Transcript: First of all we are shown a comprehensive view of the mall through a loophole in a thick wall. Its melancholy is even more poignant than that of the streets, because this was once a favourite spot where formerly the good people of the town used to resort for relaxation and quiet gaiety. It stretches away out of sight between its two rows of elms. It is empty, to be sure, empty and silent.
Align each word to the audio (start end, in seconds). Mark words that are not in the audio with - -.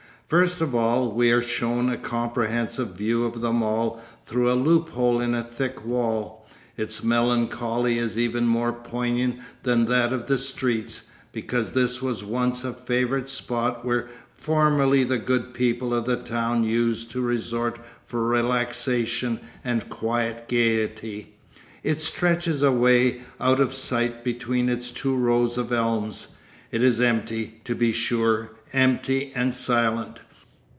First 0.39 0.61
of 0.61 0.73
all 0.73 1.11
we 1.11 1.29
are 1.33 1.41
shown 1.41 1.89
a 1.89 1.97
comprehensive 1.97 2.95
view 2.95 3.25
of 3.25 3.41
the 3.41 3.51
mall 3.51 4.01
through 4.25 4.49
a 4.49 4.55
loophole 4.55 5.19
in 5.19 5.33
a 5.35 5.43
thick 5.43 5.83
wall. 5.85 6.47
Its 6.77 7.03
melancholy 7.03 7.97
is 7.97 8.17
even 8.17 8.47
more 8.47 8.71
poignant 8.71 9.39
than 9.63 9.87
that 9.87 10.13
of 10.13 10.27
the 10.27 10.37
streets, 10.37 11.07
because 11.33 11.73
this 11.73 12.01
was 12.01 12.23
once 12.23 12.63
a 12.63 12.71
favourite 12.71 13.27
spot 13.27 13.83
where 13.83 14.07
formerly 14.33 15.03
the 15.03 15.17
good 15.17 15.53
people 15.53 15.93
of 15.93 16.05
the 16.05 16.15
town 16.15 16.63
used 16.63 17.11
to 17.11 17.19
resort 17.19 17.77
for 18.01 18.25
relaxation 18.25 19.37
and 19.65 19.89
quiet 19.89 20.47
gaiety. 20.47 21.35
It 21.83 21.99
stretches 21.99 22.63
away 22.63 23.23
out 23.41 23.59
of 23.59 23.73
sight 23.73 24.23
between 24.23 24.69
its 24.69 24.91
two 24.91 25.13
rows 25.13 25.57
of 25.57 25.73
elms. 25.73 26.37
It 26.71 26.81
is 26.81 27.01
empty, 27.01 27.59
to 27.65 27.75
be 27.75 27.91
sure, 27.91 28.51
empty 28.71 29.33
and 29.35 29.53
silent. 29.53 30.21